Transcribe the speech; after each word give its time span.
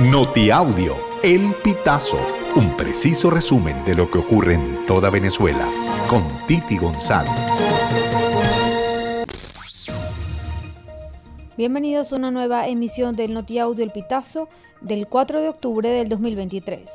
Notiaudio, 0.00 0.96
El 1.22 1.54
Pitazo, 1.62 2.18
un 2.56 2.76
preciso 2.76 3.30
resumen 3.30 3.84
de 3.84 3.94
lo 3.94 4.10
que 4.10 4.18
ocurre 4.18 4.54
en 4.54 4.84
toda 4.86 5.08
Venezuela, 5.08 5.68
con 6.10 6.24
Titi 6.48 6.76
González. 6.78 7.30
Bienvenidos 11.56 12.12
a 12.12 12.16
una 12.16 12.32
nueva 12.32 12.66
emisión 12.66 13.14
del 13.14 13.34
Notiaudio 13.34 13.84
El 13.84 13.92
Pitazo 13.92 14.48
del 14.80 15.06
4 15.06 15.40
de 15.40 15.48
octubre 15.48 15.88
del 15.88 16.08
2023. 16.08 16.90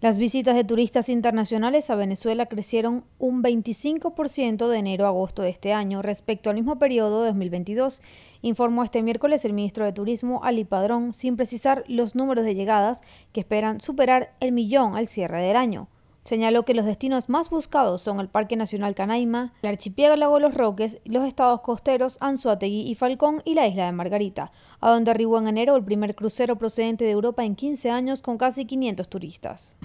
Las 0.00 0.16
visitas 0.16 0.54
de 0.54 0.64
turistas 0.64 1.10
internacionales 1.10 1.90
a 1.90 1.94
Venezuela 1.94 2.46
crecieron 2.46 3.04
un 3.18 3.42
25% 3.42 4.66
de 4.66 4.78
enero 4.78 5.04
a 5.04 5.08
agosto 5.08 5.42
de 5.42 5.50
este 5.50 5.74
año 5.74 6.00
respecto 6.00 6.48
al 6.48 6.56
mismo 6.56 6.78
periodo 6.78 7.20
de 7.20 7.26
2022, 7.28 8.00
informó 8.40 8.82
este 8.82 9.02
miércoles 9.02 9.44
el 9.44 9.52
ministro 9.52 9.84
de 9.84 9.92
Turismo 9.92 10.42
Ali 10.42 10.64
Padrón, 10.64 11.12
sin 11.12 11.36
precisar 11.36 11.84
los 11.86 12.14
números 12.14 12.46
de 12.46 12.54
llegadas 12.54 13.02
que 13.34 13.40
esperan 13.40 13.82
superar 13.82 14.32
el 14.40 14.52
millón 14.52 14.96
al 14.96 15.06
cierre 15.06 15.42
del 15.42 15.56
año. 15.56 15.86
Señaló 16.24 16.64
que 16.64 16.74
los 16.74 16.84
destinos 16.84 17.28
más 17.28 17.50
buscados 17.50 18.02
son 18.02 18.20
el 18.20 18.28
Parque 18.28 18.56
Nacional 18.56 18.94
Canaima, 18.94 19.52
el 19.62 19.70
Archipiélago 19.70 20.38
Los 20.38 20.54
Roques, 20.54 21.00
los 21.04 21.24
estados 21.24 21.62
costeros 21.62 22.18
Anzuategui 22.20 22.82
y 22.82 22.94
Falcón 22.94 23.42
y 23.44 23.54
la 23.54 23.66
isla 23.66 23.86
de 23.86 23.92
Margarita, 23.92 24.52
a 24.80 24.90
donde 24.90 25.10
arribó 25.10 25.38
en 25.38 25.48
enero 25.48 25.76
el 25.76 25.84
primer 25.84 26.14
crucero 26.14 26.56
procedente 26.56 27.04
de 27.04 27.10
Europa 27.10 27.44
en 27.44 27.54
15 27.54 27.90
años 27.90 28.22
con 28.22 28.38
casi 28.38 28.66
500 28.66 29.08
turistas. 29.08 29.76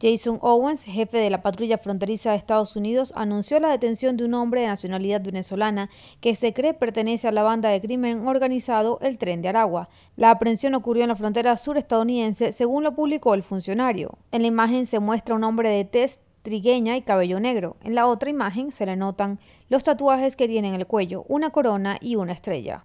Jason 0.00 0.38
Owens, 0.40 0.84
jefe 0.84 1.18
de 1.18 1.28
la 1.28 1.42
patrulla 1.42 1.76
fronteriza 1.76 2.30
de 2.30 2.38
Estados 2.38 2.74
Unidos, 2.74 3.12
anunció 3.16 3.60
la 3.60 3.68
detención 3.68 4.16
de 4.16 4.24
un 4.24 4.32
hombre 4.32 4.62
de 4.62 4.68
nacionalidad 4.68 5.20
venezolana 5.20 5.90
que 6.22 6.34
se 6.34 6.54
cree 6.54 6.72
pertenece 6.72 7.28
a 7.28 7.32
la 7.32 7.42
banda 7.42 7.68
de 7.68 7.82
crimen 7.82 8.26
organizado 8.26 8.98
El 9.02 9.18
Tren 9.18 9.42
de 9.42 9.48
Aragua. 9.48 9.90
La 10.16 10.30
aprehensión 10.30 10.74
ocurrió 10.74 11.02
en 11.02 11.10
la 11.10 11.16
frontera 11.16 11.54
surestadounidense, 11.58 12.52
según 12.52 12.82
lo 12.82 12.94
publicó 12.94 13.34
el 13.34 13.42
funcionario. 13.42 14.16
En 14.32 14.40
la 14.40 14.48
imagen 14.48 14.86
se 14.86 15.00
muestra 15.00 15.34
un 15.34 15.44
hombre 15.44 15.68
de 15.68 15.84
tez 15.84 16.20
trigueña 16.40 16.96
y 16.96 17.02
cabello 17.02 17.38
negro. 17.38 17.76
En 17.82 17.94
la 17.94 18.06
otra 18.06 18.30
imagen 18.30 18.72
se 18.72 18.86
le 18.86 18.96
notan 18.96 19.38
los 19.68 19.82
tatuajes 19.82 20.34
que 20.34 20.48
tiene 20.48 20.68
en 20.68 20.76
el 20.76 20.86
cuello, 20.86 21.26
una 21.28 21.50
corona 21.50 21.98
y 22.00 22.16
una 22.16 22.32
estrella. 22.32 22.84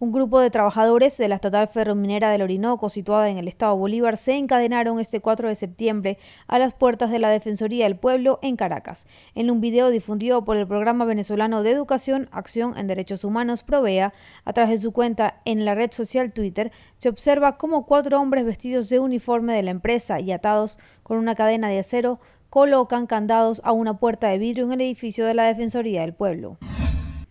Un 0.00 0.12
grupo 0.12 0.38
de 0.38 0.50
trabajadores 0.50 1.16
de 1.18 1.26
la 1.26 1.34
estatal 1.34 1.66
ferrominera 1.66 2.30
del 2.30 2.42
Orinoco, 2.42 2.88
situada 2.88 3.30
en 3.30 3.36
el 3.36 3.48
estado 3.48 3.76
Bolívar, 3.76 4.16
se 4.16 4.36
encadenaron 4.36 5.00
este 5.00 5.18
4 5.18 5.48
de 5.48 5.56
septiembre 5.56 6.18
a 6.46 6.60
las 6.60 6.72
puertas 6.72 7.10
de 7.10 7.18
la 7.18 7.30
Defensoría 7.30 7.82
del 7.86 7.96
Pueblo 7.96 8.38
en 8.40 8.54
Caracas. 8.54 9.08
En 9.34 9.50
un 9.50 9.60
video 9.60 9.90
difundido 9.90 10.44
por 10.44 10.56
el 10.56 10.68
Programa 10.68 11.04
Venezolano 11.04 11.64
de 11.64 11.72
Educación, 11.72 12.28
Acción 12.30 12.78
en 12.78 12.86
Derechos 12.86 13.24
Humanos, 13.24 13.64
Provea, 13.64 14.14
a 14.44 14.52
través 14.52 14.70
de 14.70 14.78
su 14.84 14.92
cuenta 14.92 15.40
en 15.44 15.64
la 15.64 15.74
red 15.74 15.90
social 15.90 16.32
Twitter, 16.32 16.70
se 16.98 17.08
observa 17.08 17.56
cómo 17.56 17.84
cuatro 17.84 18.20
hombres 18.20 18.44
vestidos 18.44 18.88
de 18.90 19.00
uniforme 19.00 19.56
de 19.56 19.64
la 19.64 19.72
empresa 19.72 20.20
y 20.20 20.30
atados 20.30 20.78
con 21.02 21.18
una 21.18 21.34
cadena 21.34 21.70
de 21.70 21.80
acero 21.80 22.20
colocan 22.50 23.08
candados 23.08 23.60
a 23.64 23.72
una 23.72 23.98
puerta 23.98 24.28
de 24.28 24.38
vidrio 24.38 24.66
en 24.66 24.74
el 24.74 24.80
edificio 24.82 25.26
de 25.26 25.34
la 25.34 25.42
Defensoría 25.42 26.02
del 26.02 26.14
Pueblo. 26.14 26.56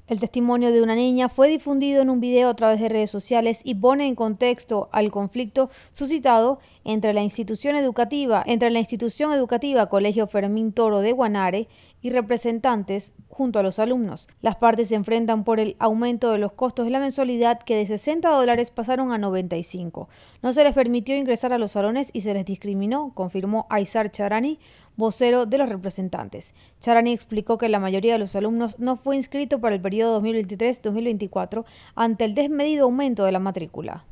El 0.08 0.22
testimonio 0.22 0.72
de 0.72 0.82
una 0.82 0.96
niña 0.96 1.28
fue 1.28 1.50
difundido 1.50 2.02
en 2.02 2.10
un 2.10 2.22
video 2.22 2.48
a 2.48 2.56
través 2.56 2.80
de 2.80 2.88
redes 2.88 3.12
sociales 3.12 3.60
y 3.66 3.76
pone 3.76 4.08
en 4.08 4.16
contexto 4.16 4.88
al 4.94 5.12
conflicto 5.12 5.70
suscitado 5.92 6.60
entre 6.86 7.14
la 7.14 7.24
institución 7.24 7.76
educativa, 7.76 8.42
entre 8.48 8.70
la 8.70 8.80
institución 8.80 9.34
educativa 9.34 9.90
Colegio 9.90 10.26
Fermín 10.26 10.72
Toro 10.72 11.02
de 11.02 11.12
Guanare 11.12 11.68
y 12.02 12.12
representantes 12.12 13.16
junto 13.28 13.60
a 13.60 13.64
los 13.64 13.80
alumnos. 13.80 14.30
Las 14.42 14.56
partes 14.56 14.88
se 14.88 14.96
enfrentan 14.96 15.44
por 15.44 15.60
el 15.60 15.76
aumento 15.78 16.32
de 16.32 16.38
los 16.38 16.54
costos 16.54 16.86
de 16.86 16.92
la 16.92 17.00
mensualidad 17.00 17.60
que 17.60 17.76
de 17.76 17.86
60 17.86 18.30
dólares 18.30 18.72
pasaron 18.72 19.12
a 19.12 19.18
95. 19.18 20.08
No 20.42 20.54
se 20.54 20.64
les 20.64 20.74
permitió 20.74 21.18
ingresar 21.18 21.52
a 21.52 21.58
los 21.58 21.72
salones 21.72 22.12
y 22.14 22.22
se 22.22 22.34
les 22.34 22.46
discriminó, 22.46 23.12
confirmó 23.14 23.68
Aizar 23.70 24.10
Charani, 24.10 24.58
vocero 24.98 25.46
de 25.46 25.58
los 25.58 25.70
representantes. 25.70 26.54
Charani 26.82 27.14
explicó 27.14 27.58
que 27.58 27.70
la 27.70 27.80
mayoría 27.80 28.14
de 28.14 28.20
los 28.20 28.36
alumnos 28.36 28.78
no 28.80 28.98
fue 28.98 29.16
inscrito 29.16 29.60
para 29.60 29.76
el 29.76 29.82
periodo 29.82 30.22
2023-2024 30.22 31.64
ante 31.96 32.26
el 32.26 32.34
desmedido 32.34 32.86
aumento 32.86 33.24
de 33.24 33.32
la 33.32 33.40
matrícula. 33.40 34.04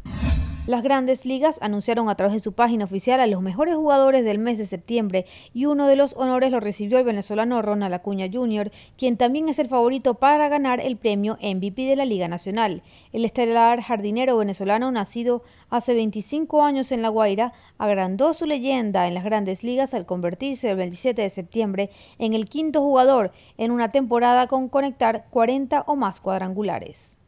Las 0.68 0.82
grandes 0.82 1.28
ligas 1.28 1.60
anunciaron 1.62 2.10
a 2.10 2.16
través 2.16 2.34
de 2.34 2.40
su 2.40 2.54
página 2.54 2.86
oficial 2.86 3.20
a 3.20 3.28
los 3.28 3.44
mejores 3.44 3.76
jugadores 3.76 4.26
del 4.26 4.40
mes 4.40 4.58
de 4.58 4.66
septiembre 4.66 5.28
y 5.54 5.68
uno 5.68 5.86
de 5.86 5.96
los 5.96 6.16
honores 6.16 6.52
lo 6.52 6.60
recibió 6.60 6.98
el 6.98 7.04
venezolano 7.04 7.62
Ronald 7.62 7.94
Acuña 7.94 8.28
Jr., 8.34 8.72
quien 8.98 9.16
también 9.16 9.48
es 9.48 9.60
el 9.60 9.70
favorito 9.70 10.16
para 10.16 10.50
ganar 10.50 10.80
el 10.80 10.98
premio 10.98 11.38
MVP 11.40 11.84
de 11.84 11.96
la 11.96 12.06
Liga 12.06 12.28
Nacional. 12.28 12.82
El 13.14 13.26
estelar 13.26 13.80
jardinero 13.80 14.38
venezolano, 14.38 14.92
nacido 14.92 15.44
hace 15.70 15.94
25 15.94 16.64
años 16.64 16.92
en 16.92 17.04
La 17.04 17.10
Guaira, 17.10 17.54
agrandó 17.78 18.34
su 18.34 18.48
leyenda 18.48 19.08
en 19.08 19.14
las 19.14 19.24
grandes 19.24 19.64
ligas 19.64 19.94
al 19.94 20.08
convertirse 20.08 20.72
el 20.72 20.78
27 20.78 21.22
de 21.22 21.30
septiembre 21.30 21.90
en 22.18 22.34
el 22.34 22.50
quinto 22.50 22.82
jugador 22.82 23.34
en 23.60 23.70
una 23.70 23.90
temporada 23.90 24.48
con 24.48 24.68
conectar 24.70 25.28
40 25.30 25.84
o 25.86 25.96
más 25.96 26.20
cuadrangulares. 26.20 27.20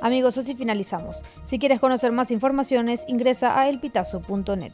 Amigos, 0.00 0.38
así 0.38 0.54
finalizamos. 0.54 1.24
Si 1.44 1.58
quieres 1.58 1.80
conocer 1.80 2.12
más 2.12 2.30
informaciones, 2.30 3.04
ingresa 3.08 3.58
a 3.58 3.68
elpitazo.net. 3.68 4.72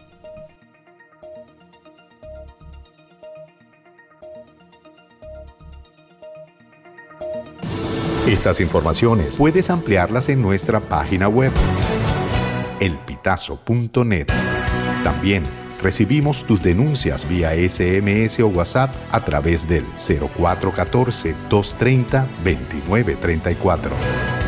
Estas 8.26 8.58
informaciones 8.60 9.36
puedes 9.36 9.68
ampliarlas 9.68 10.30
en 10.30 10.40
nuestra 10.40 10.80
página 10.80 11.28
web, 11.28 11.52
elpitazo.net. 12.80 14.28
También 15.04 15.42
recibimos 15.82 16.44
tus 16.44 16.62
denuncias 16.62 17.28
vía 17.28 17.52
SMS 17.52 18.40
o 18.40 18.48
WhatsApp 18.48 18.90
a 19.12 19.22
través 19.22 19.68
del 19.68 19.84
0414 19.84 21.34
230 21.50 22.26
2934. 22.44 24.43